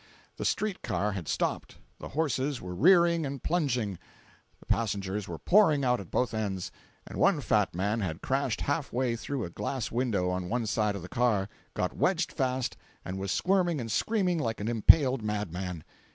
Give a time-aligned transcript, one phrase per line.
[0.37, 3.99] The street car had stopped, the horses were rearing and plunging,
[4.59, 6.71] the passengers were pouring out at both ends,
[7.05, 10.95] and one fat man had crashed half way through a glass window on one side
[10.95, 12.75] of the car, got wedged fast
[13.05, 15.83] and was squirming and screaming like an impaled madman.